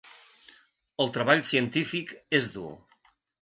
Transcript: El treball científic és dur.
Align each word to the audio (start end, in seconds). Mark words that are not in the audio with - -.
El 1.05 1.11
treball 1.17 1.43
científic 1.51 2.15
és 2.39 2.49
dur. 2.57 2.73